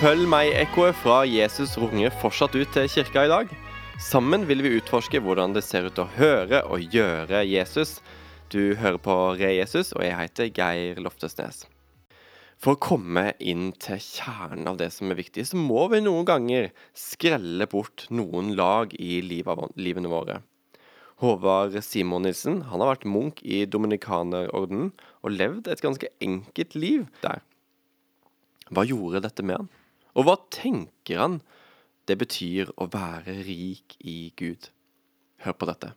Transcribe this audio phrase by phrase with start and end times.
[0.00, 3.50] Følg meg-ekkoet fra Jesus runger fortsatt ut til kirka i dag.
[4.00, 7.98] Sammen vil vi utforske hvordan det ser ut å høre og gjøre Jesus.
[8.48, 11.66] Du hører på Re Jesus, og jeg heter Geir Loftesnes.
[12.56, 16.24] For å komme inn til kjernen av det som er viktig, så må vi noen
[16.30, 20.38] ganger skrelle bort noen lag i livene våre.
[21.20, 27.04] Håvard Simon Nilsen han har vært munk i Dominikanerordenen og levd et ganske enkelt liv
[27.20, 27.44] der.
[28.72, 29.70] Hva gjorde dette med han?
[30.18, 31.40] Og hva tenker han
[32.10, 34.70] det betyr å være rik i Gud?
[35.44, 35.92] Hør på dette.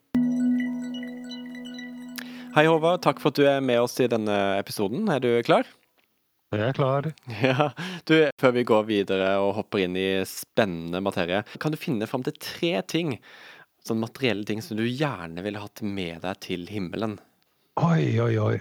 [2.54, 3.02] Hei, Håvard.
[3.02, 5.08] Takk for at du er med oss i denne episoden.
[5.10, 5.66] Er du klar?
[6.54, 7.10] Jeg er klar.
[7.42, 7.72] Ja,
[8.06, 12.26] du, Før vi går videre og hopper inn i spennende materie, kan du finne fram
[12.28, 13.16] til tre ting,
[13.84, 17.18] sånn materielle ting som du gjerne ville hatt med deg til himmelen?
[17.82, 18.56] Oi, oi, oi.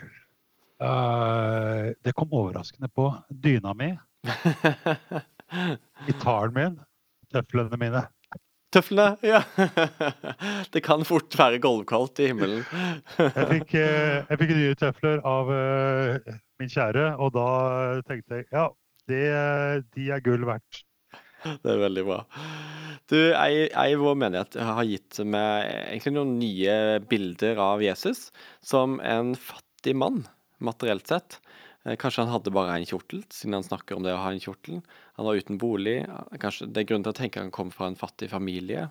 [0.82, 3.10] Uh, det kom overraskende på.
[3.28, 3.92] Dyna mi.
[6.06, 6.76] Gitaren min.
[7.32, 8.02] Tøflene mine.
[8.72, 9.42] Tøflene, ja.
[10.72, 12.62] Det kan fort være gulvkaldt i himmelen.
[13.18, 17.48] Jeg fikk, uh, jeg fikk nye tøfler av uh, min kjære, og da
[18.08, 18.70] tenkte jeg ja,
[19.10, 19.26] det,
[19.92, 20.82] de er gull verdt.
[21.42, 22.20] Det er veldig bra.
[23.10, 26.76] Du, jeg, jeg i vår menighet har gitt meg egentlig noen nye
[27.10, 28.28] bilder av Jesus
[28.64, 30.22] som en fattig mann,
[30.62, 31.40] materielt sett.
[31.84, 34.42] Eh, kanskje han hadde bare én kjortel, siden han snakker om det å ha en
[34.42, 34.82] kjortel.
[35.18, 36.02] Han var uten bolig.
[36.42, 38.90] Kanskje Det er grunn til å tenke at han kom fra en fattig familie.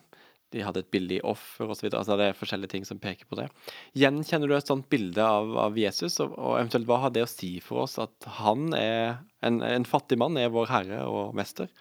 [0.52, 1.88] De hadde et billig offer osv.
[1.94, 3.48] Altså det er forskjellige ting som peker på det.
[3.96, 7.32] Gjenkjenner du et sånt bilde av, av Jesus, og, og, eventuelt hva har det å
[7.32, 11.72] si for oss at han er en, en fattig mann, er vår herre og mester?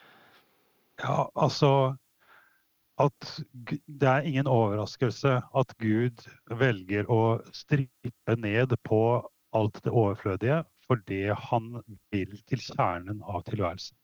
[1.02, 1.96] Ja, altså
[3.00, 6.20] at det er ingen overraskelse at Gud
[6.60, 9.00] velger å strippe ned på
[9.56, 11.72] alt det overflødige fordi han
[12.10, 13.96] vil til kjernen av tilværelsen.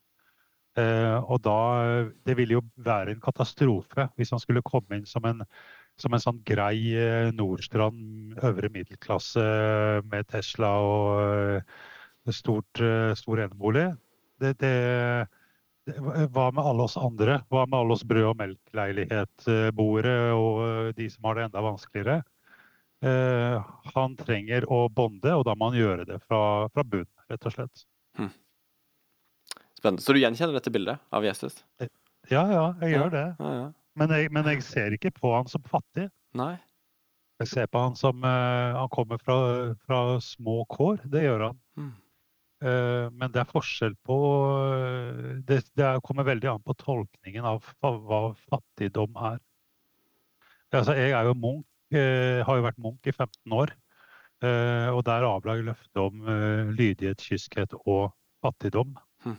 [0.76, 1.58] Eh, og da
[2.26, 5.40] Det ville jo være en katastrofe hvis han skulle komme inn som en,
[5.96, 9.46] som en sånn grei eh, Nordstrand øvre middelklasse
[10.04, 11.06] med Tesla og
[11.56, 11.80] eh,
[12.34, 12.82] stort,
[13.16, 13.86] stor enebolig.
[14.42, 14.74] Det, det,
[16.34, 17.38] hva med alle oss andre?
[17.48, 22.24] Hva med alle oss brød- og melk-leilighet-boere og de som har det enda vanskeligere?
[23.04, 26.40] Eh, han trenger å bonde, og da må han gjøre det fra,
[26.72, 27.82] fra bunn, rett og slett.
[28.16, 28.30] Hmm.
[29.76, 30.04] Spennende.
[30.04, 31.58] Så du gjenkjenner dette bildet av Jesus?
[32.30, 33.26] Ja, ja, jeg gjør det.
[33.40, 33.66] Ja, ja.
[33.96, 36.08] Men, jeg, men, jeg, ser ikke på han som fattig.
[36.36, 36.54] Nei.
[37.40, 39.36] Jeg ser på han som uh, Han kommer fra,
[39.84, 41.02] fra, små kår.
[41.12, 41.62] Det gjør han.
[41.76, 41.94] Hmm.
[42.64, 44.16] Uh, men det er forskjell på
[45.48, 49.40] det, det, kommer veldig an på tolkningen av hva fattigdom er.
[50.72, 51.64] Altså, jeg er jo Eh,
[51.94, 53.70] har jo vært Munch i 15 år.
[54.44, 58.10] Eh, og der avla jeg løftet om eh, lydighet, kyskhet og
[58.44, 58.96] fattigdom.
[59.24, 59.36] Hm.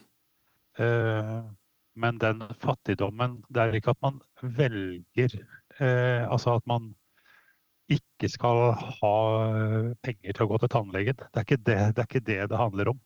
[1.97, 5.39] Men den fattigdommen, det er ikke at man velger
[5.77, 6.91] Altså at man
[7.93, 9.13] ikke skal ha
[10.05, 11.17] penger til å gå til tannlegen.
[11.17, 12.99] Det er ikke det det, er ikke det, det handler om.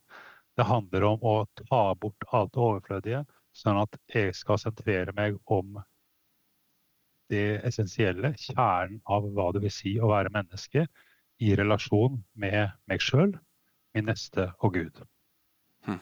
[0.56, 3.22] Det handler om å ta bort alt det overflødige,
[3.56, 5.80] sånn at jeg skal sentrere meg om
[7.31, 10.86] det essensielle, kjernen av hva det vil si å være menneske
[11.42, 13.34] i relasjon med meg sjøl,
[13.96, 15.02] min neste og Gud.
[15.88, 16.02] Hmm.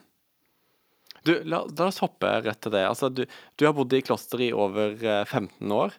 [1.23, 2.85] Du, la, la, oss hoppe rett til det.
[2.88, 5.95] Altså, du, du, har bodd i kloster i over 15 eh, år.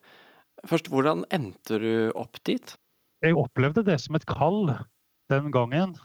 [0.69, 2.77] Først, Hvordan endte du opp dit?
[3.25, 4.75] Jeg opplevde det som et kall
[5.33, 5.97] den gangen.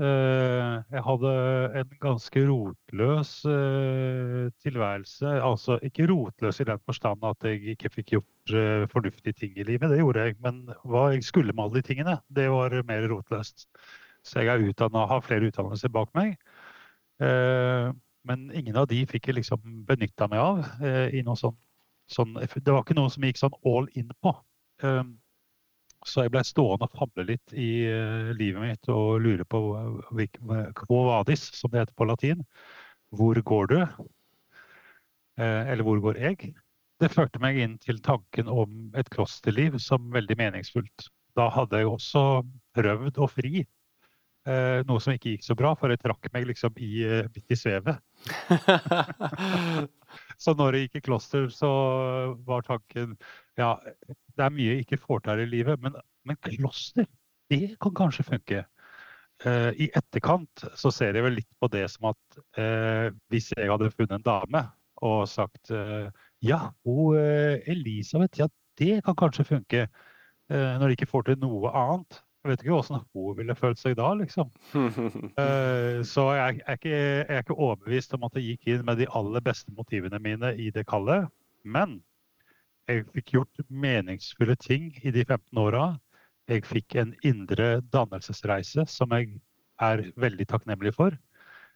[0.00, 1.30] Eh, jeg hadde
[1.76, 5.32] en ganske rotløs eh, tilværelse.
[5.44, 9.66] Altså ikke rotløs i den forstand at jeg ikke fikk gjort eh, fornuftige ting i
[9.68, 10.38] livet, det gjorde jeg.
[10.40, 13.66] Men hva jeg skulle med alle de tingene, det var mer rotløst.
[14.24, 16.36] Så jeg er utdannet, har flere utdannelser bak meg.
[17.20, 21.56] Men ingen av de fikk jeg liksom benytta meg av i noe sånn,
[22.08, 24.32] sånn Det var ikke noe som gikk sånn all in på.
[26.08, 29.60] Så jeg ble stående og famle litt i uh, livet mitt og lure på
[30.80, 32.44] quo vadis, som det heter på latin.
[33.16, 33.78] Hvor går du?
[35.40, 36.54] Uh, eller hvor går jeg?
[37.00, 41.10] Det førte meg inn til tanken om et klosterliv som veldig meningsfullt.
[41.36, 42.24] Da hadde jeg også
[42.76, 43.64] prøvd å fri.
[44.48, 47.04] Uh, noe som ikke gikk så bra, for jeg trakk meg liksom i,
[47.34, 48.00] midt i svevet.
[50.44, 51.70] så når jeg gikk i kloster, så
[52.48, 53.18] var tanken
[53.60, 53.74] ja,
[54.40, 57.08] det er mye jeg ikke får til i livet, men, men kloster,
[57.52, 58.64] det kan kanskje funke.
[59.40, 63.70] Uh, I etterkant så ser jeg vel litt på det som at uh, hvis jeg
[63.70, 64.66] hadde funnet en dame
[65.00, 66.10] og sagt uh,
[66.44, 67.16] ja, hun
[67.68, 68.50] Elisabeth, ja,
[68.80, 69.86] det kan kanskje funke.
[70.50, 73.96] når de ikke får til noe annet, Jeg vet ikke hvordan hun ville følt seg
[73.98, 74.48] da, liksom.
[76.12, 79.06] Så jeg er, ikke, jeg er ikke overbevist om at jeg gikk inn med de
[79.12, 81.28] aller beste motivene mine i det kallet.
[81.62, 82.00] Men
[82.90, 85.84] jeg fikk gjort meningsfulle ting i de 15 åra.
[86.50, 89.36] Jeg fikk en indre dannelsesreise som jeg
[89.80, 91.16] er veldig takknemlig for.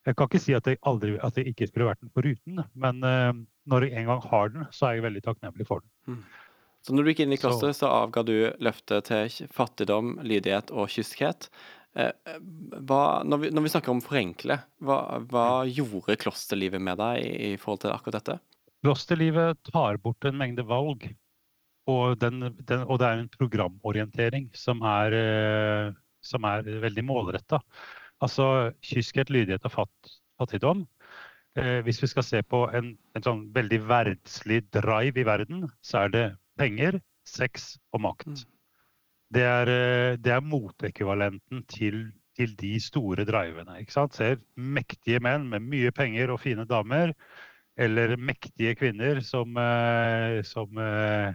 [0.04, 2.98] Jeg kan ikke si at jeg, aldri, at jeg ikke skulle vært den foruten, men
[3.06, 3.30] uh,
[3.70, 6.18] når jeg en gang har den, så er jeg veldig takknemlig for den.
[6.18, 6.24] Mm.
[6.84, 10.74] Så når du gikk inn i klosteret, så, så avga du løftet til fattigdom, lydighet
[10.76, 11.48] og kyskhet.
[11.96, 12.10] Eh,
[12.84, 14.98] hva, når, vi, når, vi, snakker om forenkle, hva,
[15.30, 18.36] hva gjorde klosterlivet med deg i, i, forhold til akkurat dette?
[18.84, 21.08] Klosterlivet tar bort en mengde valg.
[21.88, 25.92] Og, den, den, og det er en programorientering som er, eh,
[26.24, 27.60] som er veldig målretta.
[28.24, 28.46] Altså
[28.84, 30.84] kyskhet, lydighet og fatt, fattigdom
[31.58, 36.04] eh, hvis vi skal se på en, en sånn veldig verdslig drive i verden, så
[36.04, 36.26] er det
[36.60, 38.28] penger, sex og makt.
[38.32, 38.42] Mm.
[39.34, 42.04] Det er, eh, det er motekvivalenten til,
[42.38, 43.80] til, de store drivene.
[43.88, 47.14] Ser mektige menn med mye penger og fine damer,
[47.76, 51.34] eller mektige kvinner som, eh, som eh,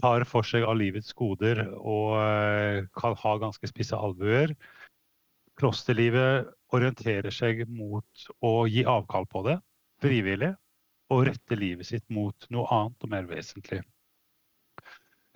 [0.00, 4.54] tar for seg av livets goder og kan ha ganske spisse albuer.
[5.60, 9.58] Klosterlivet orienterer seg mot å gi avkall på det
[10.00, 10.54] frivillig
[11.10, 13.80] og rette livet sitt mot noe annet og mer vesentlig.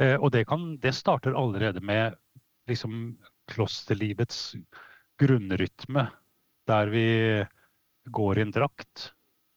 [0.03, 2.17] Eh, og det, kan, det starter allerede med
[2.71, 3.17] liksom
[3.53, 4.55] klosterlivets
[5.21, 6.09] grunnrytme,
[6.69, 7.09] der vi
[8.15, 9.11] går i en drakt.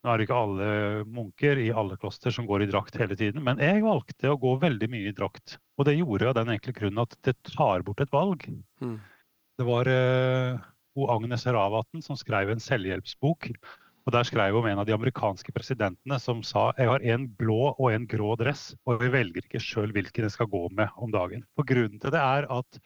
[0.07, 0.68] Nå er det ikke alle
[1.12, 4.54] munker i alle kloster som går i drakt hele tiden, men jeg valgte å gå
[4.62, 5.57] veldig mye i drakt.
[5.75, 8.45] Og det gjorde jeg av den enkle grunnen at det tar bort et valg.
[8.80, 8.94] Mm.
[9.59, 10.63] Det var uh,
[11.12, 13.50] Agnes Ravatn som skrev en selvhjelpsbok
[14.07, 17.25] og Der skrev hun om en av de amerikanske presidentene som sa jeg har en
[17.27, 20.88] blå og en grå dress, og jeg velger ikke sjøl hvilken jeg skal gå med
[20.95, 21.44] om dagen.
[21.59, 22.80] For Grunnen til det er at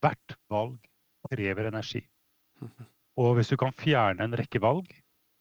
[0.00, 0.78] hvert valg
[1.28, 2.00] krever energi.
[3.20, 4.88] Og hvis du kan fjerne en rekke valg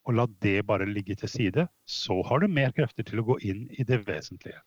[0.03, 3.39] og la det bare ligge til side, så har du mer krefter til å gå
[3.49, 4.59] inn i det vesentlige.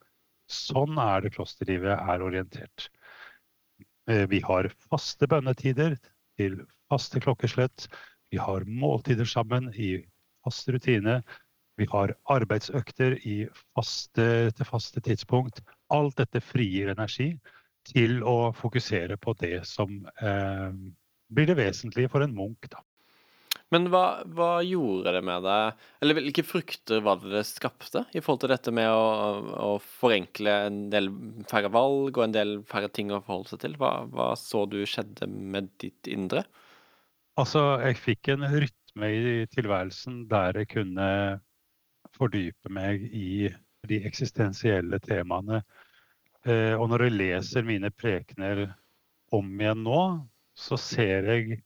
[0.50, 2.88] Sånn er det klosterlivet er orientert.
[4.08, 5.96] Eh, vi har faste bønnetider
[6.38, 6.60] til
[6.90, 7.88] faste klokkeslett.
[8.30, 9.98] Vi har måltider sammen i
[10.46, 11.20] fast rutine.
[11.76, 13.18] Vi har arbeidsøkter
[13.76, 15.60] faste, til faste tidspunkt.
[15.92, 17.34] Alt dette frigir energi
[17.86, 20.70] til å fokusere på det som eh,
[21.28, 22.70] blir det vesentlige for en munk.
[22.72, 22.80] Da.
[23.76, 28.22] Men hva, hva, gjorde det med deg, eller hvilke frukter var det det skapte i
[28.24, 29.08] forhold til dette med å,
[29.66, 31.10] å forenkle en del
[31.50, 33.74] færre valg og en del færre ting å forholde seg til?
[33.76, 36.46] Hva, hva så du skjedde med ditt indre?
[37.36, 41.10] Altså, jeg fikk en rytme i tilværelsen der jeg kunne
[42.16, 43.50] fordype meg i
[43.86, 45.60] de eksistensielle temaene.
[46.48, 48.70] Eh, og når jeg leser mine prekener
[49.36, 50.02] om igjen nå,
[50.56, 51.60] så ser jeg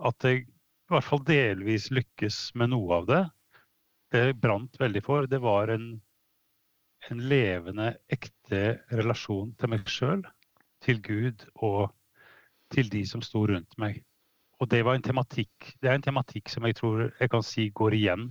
[0.00, 0.46] at jeg
[0.84, 3.22] i hvert fall delvis lykkes med noe av det.
[4.14, 5.86] Det brant veldig for, det var en,
[7.10, 10.24] en levende, ekte relasjon til meg sjøl,
[10.84, 11.88] til Gud og
[12.74, 14.02] til de som sto rundt meg
[14.62, 17.68] og det var en tematikk Det er en tematikk som jeg tror jeg kan si
[17.74, 18.28] går igjen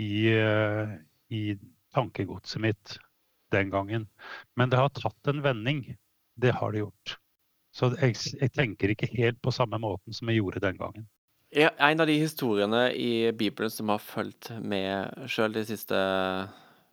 [0.00, 0.94] i, uh,
[1.28, 1.54] i
[1.92, 2.94] tankegodset mitt
[3.52, 4.06] den gangen.
[4.56, 5.82] Men det har tatt en vending.
[6.40, 7.18] Det har det gjort.
[7.76, 11.04] Så jeg, jeg tenker ikke helt på samme måten som jeg gjorde den gangen.
[11.52, 15.98] En av de historiene i Bibelen som har fulgt med sjøl de siste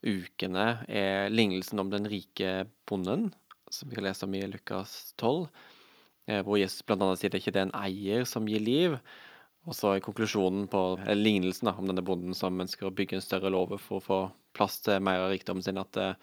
[0.03, 3.29] ukene, er lignelsen om den rike bonden,
[3.71, 5.47] som vi kan lese om i Lukas 12.
[6.27, 7.07] Eh, hvor Jesus bl.a.
[7.15, 8.99] sier det ikke er en eier som gir liv.
[9.63, 10.83] Og så er konklusjonen på
[11.15, 14.21] lignelsen da, om denne bonden som ønsker å bygge en større låve for å få
[14.59, 16.19] plass til mer av rikdommen sin, at, eh,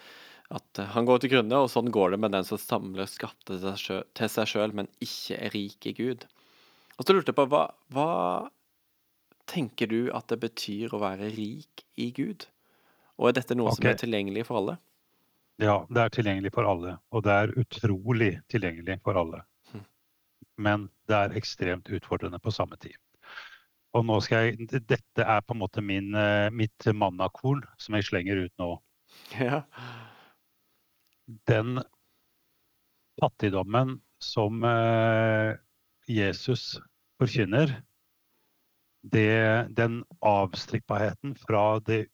[0.53, 1.65] at, han går til grunne.
[1.65, 5.57] Og sånn går det med den som samler skatter til seg sjøl, men ikke er
[5.57, 6.29] rik i Gud.
[6.97, 8.11] Og så lurte jeg på hva, hva
[9.51, 12.49] tenker du at det betyr å være rik i Gud?
[13.21, 13.81] Og er dette noe okay.
[13.81, 14.79] som er tilgjengelig for alle?
[15.63, 16.97] Ja, det er tilgjengelig for alle.
[17.17, 19.45] Og det er utrolig tilgjengelig for alle
[20.57, 22.97] men det er ekstremt utfordrende på samme tid.
[23.97, 28.09] Og nå skal jeg, Dette er på en måte min, eh, mitt mannakorn som jeg
[28.11, 28.73] slenger ut nå.
[29.41, 29.63] Ja.
[31.49, 31.81] Den
[33.21, 35.57] fattigdommen som eh,
[36.07, 36.77] Jesus
[37.19, 37.83] forkynner,
[39.07, 42.07] det, den avstrippaheten fra det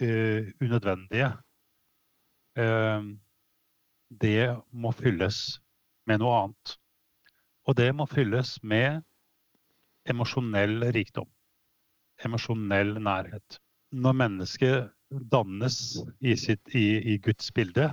[0.00, 1.32] uh, unødvendige,
[2.58, 3.02] uh,
[4.10, 5.60] det må fylles
[6.08, 6.76] med noe annet.
[7.68, 9.02] Og det må fylles med
[10.10, 11.28] emosjonell rikdom.
[12.24, 13.60] Emosjonell nærhet.
[13.92, 14.90] Når mennesket
[15.32, 15.76] dannes
[16.20, 17.90] i, sitt, i, i Guds bilde,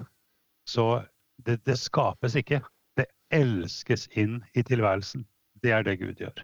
[0.67, 1.03] så
[1.45, 2.61] det, det, skapes ikke.
[2.97, 5.25] Det elskes inn i tilværelsen.
[5.63, 6.43] Det er det Gud gjør.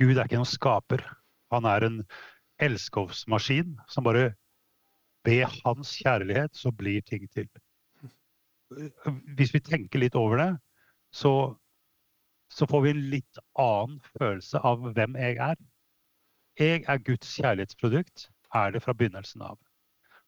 [0.00, 1.04] Gud er ikke noen skaper.
[1.52, 1.98] Han er en
[2.62, 4.32] elskovsmaskin som bare
[5.26, 7.48] ved hans kjærlighet så blir ting til.
[9.36, 10.50] Hvis vi tenker litt over det,
[11.14, 11.32] så,
[12.50, 15.58] så får vi en litt annen følelse av hvem jeg er.
[16.60, 19.60] Jeg er Guds kjærlighetsprodukt, er det fra begynnelsen av.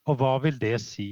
[0.08, 1.08] Og hva vil det si?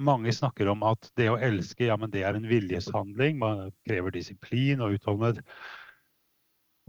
[0.00, 3.38] Mange snakker om at det å elske ja, men det er en viljeshandling.
[3.40, 5.44] Man krever disiplin og utholdenhet.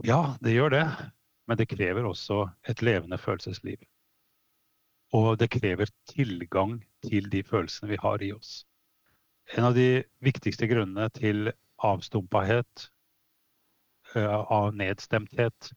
[0.02, 0.86] Ja, det gjør det.
[1.46, 3.78] Men det krever også et levende følelsesliv.
[5.14, 8.64] Og det krever tilgang til de følelsene vi har i oss.
[9.52, 11.52] En av de viktigste grunnene til
[11.84, 12.88] avstumpahet,
[14.14, 15.72] eh, av nedstemthet,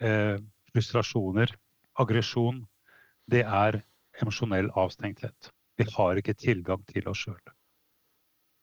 [0.00, 0.38] eh,
[0.72, 1.52] frustrasjoner,
[2.00, 2.64] aggresjon,
[3.30, 3.82] det er
[4.22, 5.52] emosjonell avstengthet.
[5.76, 7.40] Vi har ikke tilgang til oss sjøl.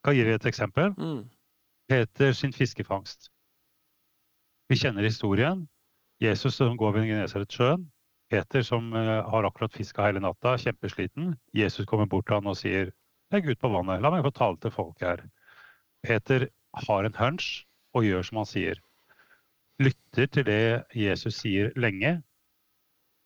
[0.04, 0.96] Kan gi deg et eksempel?
[0.98, 1.30] Mm.
[1.88, 3.30] Peter sin fiskefangst.
[4.72, 5.66] Vi kjenner historien.
[6.24, 7.82] Jesus som går ved Genesaretsjøen.
[8.32, 11.34] Peter som uh, har akkurat fiska hele natta, kjempesliten.
[11.52, 12.94] Jesus kommer bort til han og sier
[13.36, 15.26] legg ut på vannet, la meg få tale til folk her.
[16.08, 16.46] Peter
[16.86, 18.80] har en hunch og gjør som han sier.
[19.84, 20.64] Lytter til det
[20.96, 22.14] Jesus sier lenge.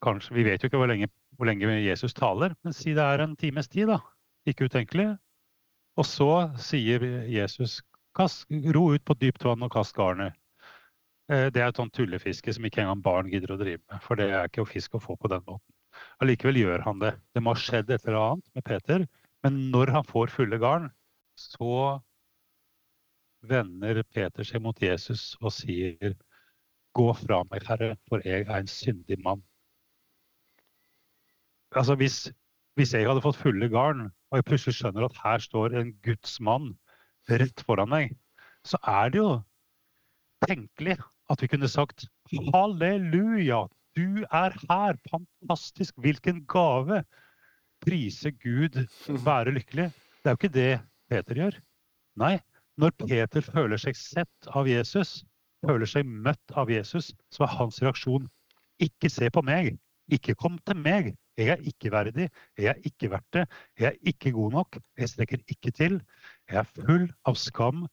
[0.02, 3.22] Kanskje, Vi vet jo ikke hvor lenge, hvor lenge Jesus taler, men si det er
[3.22, 4.00] en times tid, da.
[4.50, 5.12] Ikke utenkelig.
[5.94, 7.84] Og så sier Jesus
[8.18, 10.34] ro ut på dypt vann og kast garnet.
[11.26, 14.02] Eh, det er et sånt tullefiske som ikke engang barn gidder å drive med.
[14.04, 15.72] For det er ikke å fisk å få på den måten.
[16.22, 17.14] Allikevel gjør han det.
[17.34, 19.06] Det må ha skjedd et eller annet med Peter.
[19.46, 20.90] Men når han får fulle garn,
[21.40, 21.98] så
[23.46, 26.16] vender Peter seg mot Jesus og sier
[26.96, 29.42] Gå fra meg, Herre, for jeg er en syndig mann.
[31.76, 32.30] Altså hvis,
[32.80, 36.38] hvis jeg hadde fått fulle garn, og jeg plutselig skjønner at her står en Guds
[36.40, 36.70] mann
[37.28, 38.14] rett foran meg,
[38.64, 39.28] så er det jo
[40.46, 40.96] tenkelig
[41.32, 42.06] at vi kunne sagt
[42.54, 43.66] halleluja,
[43.96, 47.02] du er her, fantastisk, hvilken gave.
[47.84, 48.76] Prise Gud,
[49.24, 49.90] være lykkelig.
[50.22, 50.80] Det er jo ikke det
[51.10, 51.58] Peter gjør.
[52.20, 52.36] Nei,
[52.76, 55.22] når Peter føler seg sett av Jesus,
[55.64, 58.28] føler seg møtt av Jesus, så er hans reaksjon
[58.84, 59.76] ikke se på meg,
[60.12, 61.14] ikke kom til meg.
[61.36, 63.42] Jeg er ikke verdig, jeg er ikke verdt det,
[63.76, 65.98] jeg er ikke god nok, jeg strekker ikke til.
[66.48, 67.84] Jeg er full av skam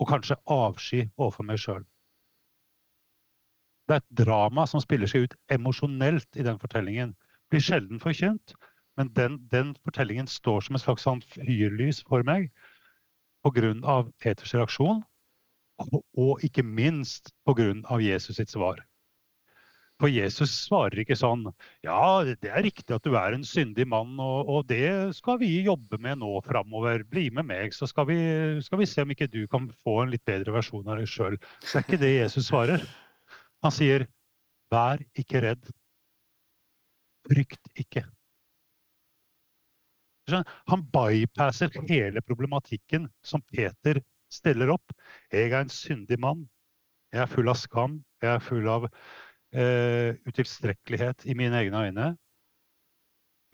[0.00, 1.84] og kanskje avsky overfor meg sjøl.
[3.86, 7.14] Det er et drama som spiller seg ut emosjonelt i den fortellingen.
[7.50, 8.56] Blir sjelden forkynt,
[8.98, 12.48] men den, den, fortellingen står som et slags sånn fyrlys for meg
[13.46, 14.00] pga.
[14.18, 15.04] Peters reaksjon,
[15.84, 17.70] og, og ikke minst pga.
[18.02, 18.82] Jesus sitt svar.
[19.96, 21.46] For Jesus svarer ikke sånn
[21.86, 25.62] Ja, det er riktig at du er en syndig mann, og, og det skal vi
[25.64, 27.06] jobbe med nå framover.
[27.08, 28.18] Bli med meg, så skal vi,
[28.66, 31.38] skal vi, se om ikke du kan få en litt bedre versjon av deg sjøl.
[31.62, 32.84] Det er ikke det Jesus svarer.
[33.66, 34.04] Han sier,
[34.70, 35.64] 'Vær ikke redd.
[37.26, 38.04] Frykt ikke'.
[40.70, 43.98] Han bypasser hele problematikken som Peter
[44.30, 44.94] stiller opp.
[45.32, 46.44] Jeg er en syndig mann.
[47.10, 47.96] Jeg er full av skam.
[48.22, 52.08] Jeg er full av eh, utilstrekkelighet i mine egne øyne.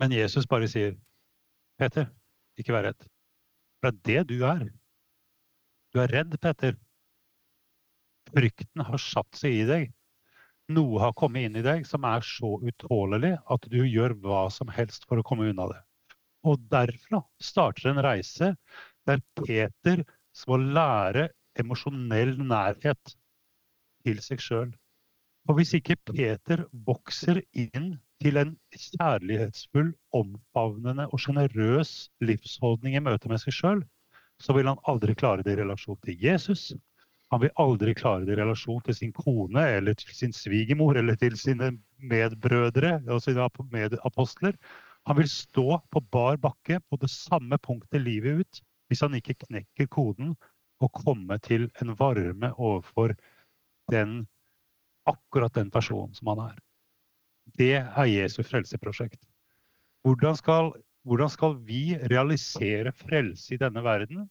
[0.01, 0.93] Men Jesus bare sier,
[1.79, 2.09] 'Peter,
[2.57, 3.09] ikke vær redd.'
[3.81, 4.69] For det er det du er.
[5.93, 6.77] Du er redd, Peter.
[8.29, 9.91] Frykten har satt seg i deg.
[10.71, 14.69] Noe har kommet inn i deg som er så utålelig at du gjør hva som
[14.71, 15.81] helst for å komme unna det.
[16.47, 18.53] Og derfra starter en reise
[19.07, 20.03] der Peter
[20.47, 21.27] må lære
[21.59, 23.15] emosjonell nærhet
[24.03, 24.71] til seg sjøl.
[25.49, 31.91] Og hvis ikke Peter vokser inn til en kjærlighetsfull, omfavnende og sjenerøs
[32.23, 33.83] livsholdning i møte med seg sjøl,
[34.39, 36.71] så vil han aldri klare det i relasjon til Jesus.
[37.33, 41.17] Han vil aldri klare det i relasjon til sin kone eller til sin svigermor eller
[41.17, 44.53] til sine medbrødre og sine medapostler.
[45.09, 49.39] Han vil stå på bar bakke på det samme punktet livet ut hvis han ikke
[49.47, 50.35] knekker koden
[50.83, 53.15] og kommer til en varme overfor
[53.89, 54.27] den,
[55.09, 56.61] akkurat den personen som han er.
[57.57, 59.23] Det er Jesu frelseprosjekt.
[60.05, 60.69] Hvordan skal,
[61.01, 64.27] hvordan skal vi realisere frelse i denne verden?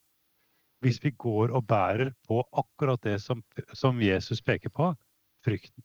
[0.83, 4.93] Hvis vi går og bærer på akkurat det som, som Jesus peker på
[5.47, 5.85] frykten.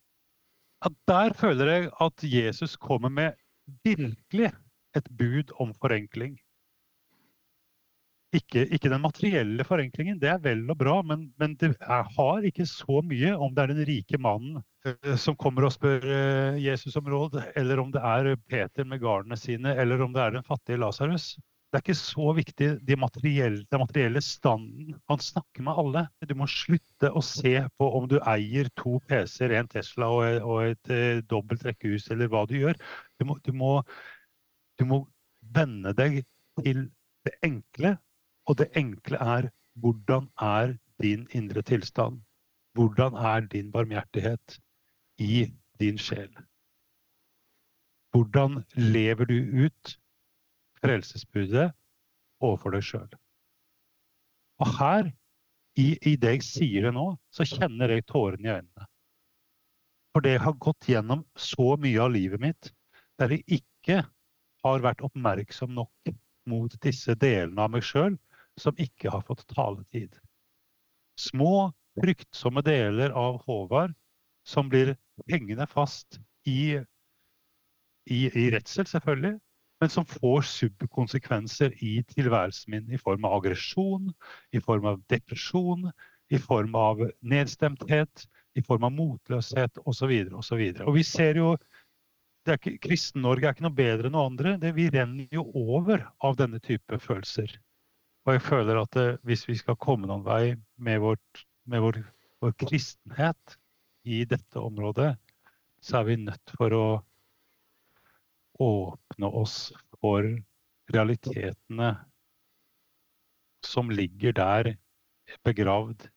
[0.84, 3.38] At der føler jeg at Jesus kommer med
[3.84, 4.52] virkelig
[4.96, 6.36] et bud om forenkling.
[8.36, 12.66] Ikke, ikke, den materielle forenklingen, det er vel og bra, men, men, det har ikke
[12.68, 16.98] så mye om det er den rike mannen eh, som kommer og spør eh, Jesus
[17.00, 20.44] om råd, eller om det er Peter med garnene sine, eller om det er den
[20.44, 21.38] fattige Lasarus.
[21.68, 24.94] Det er ikke så viktig den materielle, materielle standen.
[25.10, 26.04] Han snakker med alle.
[26.24, 30.70] Du må slutte å se på om du eier to PC-er, en Tesla og, og
[30.70, 32.80] et eh, dobbelt rekkehus, eller hva du gjør.
[33.20, 33.74] Du må, du, må,
[34.80, 35.02] du må
[35.58, 36.22] vende deg
[36.62, 36.86] til
[37.28, 37.98] det enkle,
[38.48, 42.22] og det enkle er hvordan er din indre tilstand?
[42.72, 44.56] Hvordan er din barmhjertighet
[45.20, 46.32] i din sjel?
[48.16, 49.98] Hvordan lever du ut
[50.82, 51.70] frelsesbudet
[52.44, 53.08] overfor deg sjøl.
[54.62, 55.10] Og her,
[55.78, 58.88] i, i, det jeg sier det nå, så kjenner jeg tårene i øynene.
[60.14, 62.72] For det har gått gjennom så mye av livet mitt
[63.18, 64.00] der jeg ikke
[64.64, 66.10] har vært oppmerksom nok
[66.50, 68.16] mot disse delene av meg sjøl
[68.58, 70.16] som ikke har fått taletid.
[71.18, 73.94] Små, fryktsomme deler av Håvard
[74.46, 74.94] som blir
[75.30, 76.18] hengende fast
[76.48, 76.78] i,
[78.08, 79.36] i, i redsel, selvfølgelig,
[79.80, 84.10] men som får subkonsekvenser i tilværelsen min i form av aggresjon,
[84.50, 85.90] i form av depresjon,
[86.28, 88.26] i form av nedstemthet,
[88.58, 90.14] i form av motløshet osv.
[90.34, 90.64] osv.
[90.84, 91.52] Og vi ser jo
[92.48, 94.54] Kristen-Norge er ikke noe bedre enn noe andre.
[94.60, 97.52] Det, vi renner jo over av denne type følelser.
[98.24, 101.84] Og jeg føler at det, eh, hvis vi skal komme noen vei med, vårt, med
[101.84, 102.00] vår,
[102.40, 103.58] vår kristenhet
[104.08, 105.12] i dette området,
[105.84, 106.86] så er vi nødt for å
[108.58, 110.26] åpne oss for
[110.92, 111.92] realitetene
[113.66, 114.74] som ligger der
[115.44, 116.08] begravd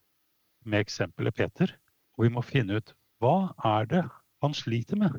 [0.66, 1.74] med eksempelet Peter.
[2.18, 4.04] Og vi må finne ut hva er det
[4.42, 5.18] han sliter med.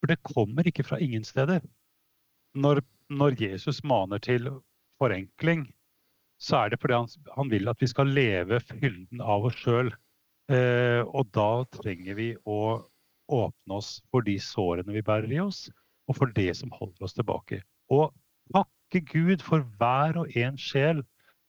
[0.00, 1.62] For det kommer ikke fra ingen steder.
[2.56, 4.48] Når, når Jesus maner til
[4.98, 5.68] forenkling,
[6.40, 9.92] så er det fordi han, han vil at vi skal leve fylden av oss sjøl.
[10.50, 12.80] Eh, og da trenger vi å
[13.30, 15.68] åpne oss for de sårene vi bærer i oss
[16.10, 17.62] og for det som holder oss tilbake.
[17.94, 18.10] Og
[18.90, 21.04] takke Gud for hver og en sjel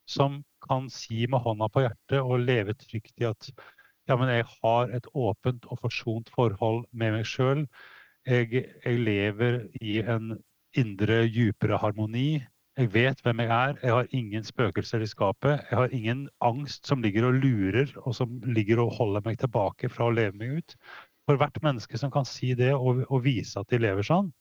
[0.09, 3.49] som kan si med hånda på hjertet og leve trygt i at
[4.09, 7.65] ja, men jeg har et åpent og forsont forhold med meg sjøl.
[8.27, 10.35] Jeg, jeg, lever i en
[10.77, 12.41] indre, djupere harmoni.
[12.77, 13.77] Jeg vet hvem jeg er.
[13.81, 15.61] Jeg har ingen spøkelser i skapet.
[15.69, 19.89] Jeg har ingen angst som ligger og lurer, og som ligger og holder meg tilbake
[19.89, 20.77] fra å leve meg ut.
[21.29, 24.31] For hvert menneske som kan si det og, og vise at de lever sånn,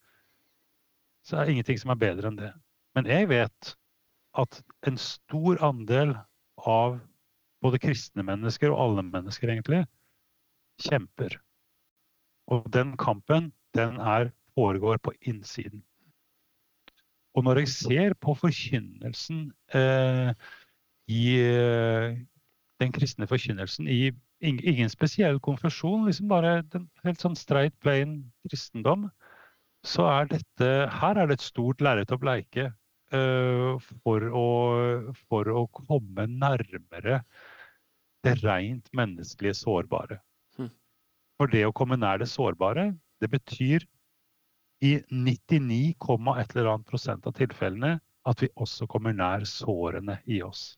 [1.27, 2.51] så er det ingenting som er bedre enn det.
[2.97, 3.75] Men jeg vet
[4.41, 6.15] at en stor andel
[6.69, 6.99] av
[7.65, 9.85] både kristne mennesker og alle mennesker egentlig
[10.81, 11.37] kjemper.
[12.51, 15.85] Og den kampen, den er, foregår på innsiden.
[17.35, 20.33] Og når jeg ser på forkynnelsen eh,
[21.07, 22.17] i eh,
[22.81, 29.11] den kristne forkynnelsen i ingen spesiell konfesjon, liksom bare den helt sånn streit, plain kristendom,
[29.87, 30.69] så er dette
[31.01, 32.67] Her er det et stort lerret å bleike
[33.15, 34.49] uh, for, å,
[35.29, 37.23] for, å, komme nærmere
[38.25, 40.21] det rent menneskelige sårbare.
[40.59, 40.69] Hm.
[41.41, 42.91] For det å komme nær det sårbare,
[43.21, 43.87] det betyr
[44.85, 45.95] i 99,
[46.41, 50.75] et eller annet prosent av tilfellene at vi også kommer nær sårene i oss.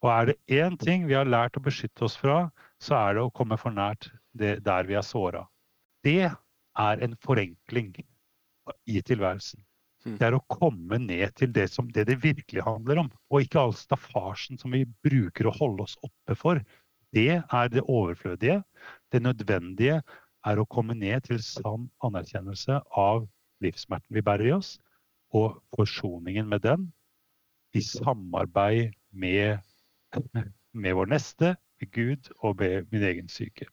[0.00, 2.46] Og er det én ting vi har lært å beskytte oss fra,
[2.80, 5.44] så er det å komme for nært det der vi er såra.
[6.06, 6.30] Det
[6.78, 7.92] er en forenkling
[8.86, 9.64] i tilværelsen.
[10.04, 10.16] Hmm.
[10.16, 13.60] Det er å komme ned til det som det, det virkelig handler om, og ikke
[13.60, 16.62] all staffasjen som vi bruker å holde oss oppe for.
[17.12, 18.62] Det er det overflødige.
[19.12, 20.00] Det nødvendige
[20.46, 23.26] er å komme ned til sann anerkjennelse av
[23.60, 24.78] livssmerten vi bærer i oss,
[25.36, 26.88] og forsoningen med den
[27.76, 29.60] i samarbeid med,
[30.72, 33.68] med vår neste, med Gud og med min egen syke.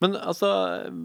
[0.00, 0.48] Men altså,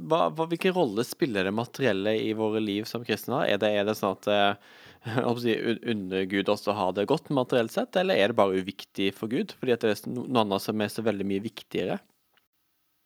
[0.08, 3.42] hva, hva, hvilken rolle spiller det materielle i våre liv som kristne?
[3.44, 4.76] Er det, er det sånn at eh,
[5.92, 9.52] under Gud også har det godt materielt sett, eller er det bare uviktig for Gud?
[9.60, 12.00] Fordi det er noe annet som er så veldig mye viktigere?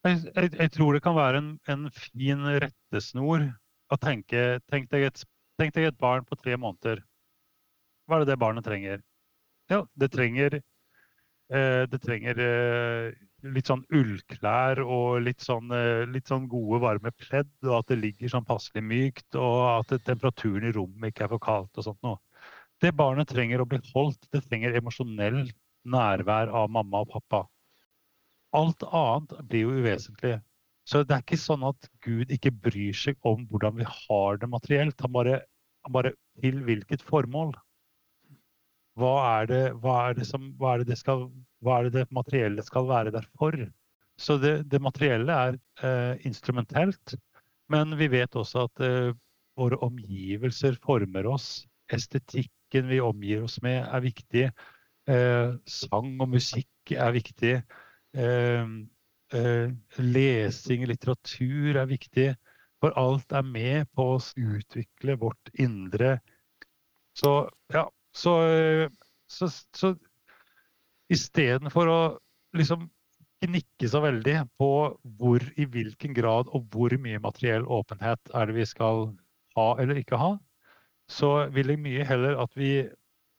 [0.06, 3.50] Jeg, jeg, jeg tror det kan være en, en fin rettesnor
[3.90, 5.24] å tenke tenk deg, et,
[5.60, 7.02] tenk deg, et, barn på tre måneder.
[8.06, 9.02] Hva er det det barnet trenger?
[9.70, 10.62] Ja, det trenger,
[11.50, 17.12] eh, det trenger eh, litt sånn ullklær og litt sånn, eh, litt sånn, gode, varme
[17.16, 21.34] pledd, og at det ligger sånn passelig mykt, og at temperaturen i rommet ikke er
[21.36, 22.20] for kaldt og sånt noe.
[22.80, 25.42] Det barnet trenger å bli holdt, det trenger emosjonell
[25.90, 27.46] nærvær av mamma og pappa.
[28.56, 30.40] Alt annet blir jo uvesentlig.
[30.90, 34.50] Så det er ikke sånn at Gud ikke bryr seg om hvordan vi har det
[34.50, 35.02] materielt.
[35.06, 35.42] Han bare,
[35.86, 37.54] han bare til hvilket formål.
[39.00, 41.30] Hva er det, hva er det, som, hva er det, det skal
[41.66, 43.56] hva er det det materielle skal være der for?
[44.20, 47.16] Så det, det materielle er eh, instrumentelt,
[47.72, 49.12] men vi vet også at eh,
[49.60, 51.68] våre omgivelser former oss.
[51.92, 54.46] Estetikken vi omgir oss med, er viktig.
[55.10, 57.56] Eh, sang og musikk er viktig.
[58.16, 58.74] Eh,
[59.36, 62.30] eh, lesing, litteratur er viktig.
[62.80, 66.20] For alt er med på å utvikle vårt indre.
[67.20, 67.34] Så
[67.74, 68.36] ja, så,
[69.30, 69.94] så, så
[71.14, 72.00] istedenfor å
[72.58, 72.88] liksom
[73.44, 74.72] gnikke så veldig på
[75.20, 79.08] hvor, i hvilken grad og hvor mye materiell åpenhet er det vi skal
[79.58, 80.34] ha eller ikke ha,
[81.10, 82.74] så vil jeg mye heller at vi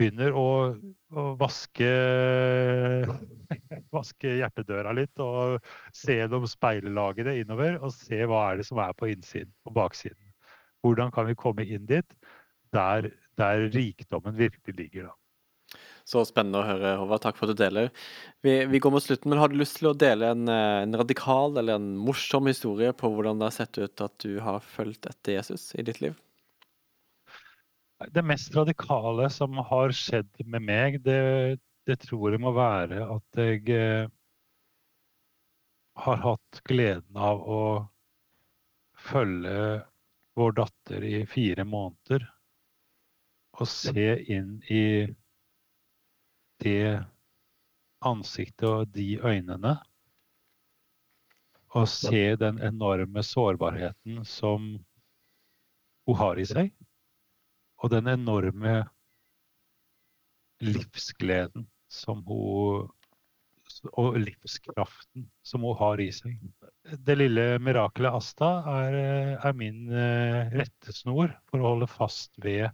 [0.01, 0.47] begynner å,
[1.13, 1.91] å vaske,
[3.97, 5.61] vaske hjertedøra litt og
[5.97, 10.33] se gjennom speillagene innover og se hva er det som er på innsiden og baksiden.
[10.81, 12.17] Hvordan kan vi komme inn dit
[12.73, 15.17] der, der rikdommen virkelig ligger, da.
[16.11, 17.23] Så spennende å høre, Håvard.
[17.23, 17.91] Takk for at du deler.
[18.43, 20.97] Vi, vi, går mot slutten, men har du lyst til å dele en, eh, en,
[20.99, 25.07] radikal eller en morsom historie på hvordan det har sett ut at du har fulgt
[25.11, 26.17] etter Jesus i ditt liv?
[28.11, 33.43] Det mest radikale som har skjedd med meg, det, det tror jeg må være at
[33.45, 34.11] jeg eh,
[36.01, 37.63] har hatt gleden av å
[39.11, 39.85] følge
[40.41, 42.25] vår datter i fire måneder
[43.61, 44.83] og se inn i
[46.65, 47.01] det
[48.01, 49.77] ansiktet og de øynene.
[51.77, 54.73] Og se den enorme sårbarheten som
[56.09, 56.73] hun har i seg.
[57.81, 58.81] Og den enorme
[60.61, 62.89] livsgleden som hun
[64.01, 66.39] og livskraften som hun har i seg.
[67.07, 68.97] Det lille mirakelet Asta er,
[69.39, 72.67] er min eh, rettesnor for å holde fast ved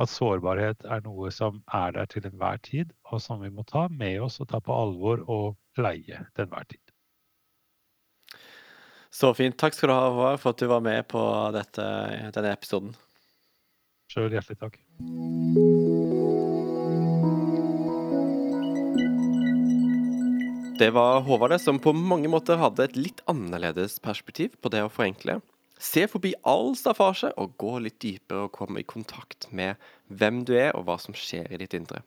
[0.00, 3.86] at sårbarhet er noe som er der til enhver tid, og som vi må ta
[3.92, 6.82] med oss og ta på alvor og pleie til enhver tid.
[9.10, 9.58] Så fint.
[9.58, 11.20] Takk skal du ha, Håvard, for at du var med på
[11.54, 11.84] dette,
[12.36, 12.94] denne episoden.
[14.10, 14.78] Sjøl hjertelig takk.
[20.80, 24.92] Det var Håvard som på mange måter hadde et litt annerledes perspektiv på det å
[24.92, 25.40] forenkle.
[25.80, 29.80] Se forbi all staffasje og gå litt dypere og komme i kontakt med
[30.12, 32.02] hvem du er og hva som skjer i ditt indre.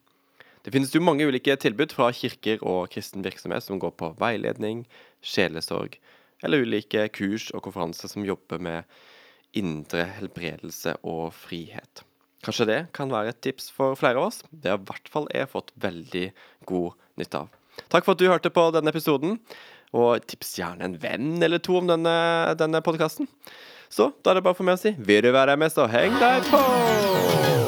[0.64, 4.86] Det finnes jo mange ulike tilbud fra kirker og kristen virksomhet som går på veiledning,
[5.26, 5.98] sjelesorg
[6.44, 8.88] eller ulike kurs og konferanser som jobber med
[9.58, 12.04] indre helbredelse og frihet.
[12.44, 14.42] Kanskje det kan være et tips for flere av oss?
[14.52, 16.26] Det har i hvert fall jeg fått veldig
[16.70, 17.54] god nytte av.
[17.90, 19.40] Takk for at du hørte på denne episoden.
[19.94, 22.16] Og tips gjerne en venn eller to om denne,
[22.60, 23.30] denne podkasten.
[23.94, 26.18] Så da er det bare for meg å si vil du være med, så heng
[26.22, 27.63] deg på!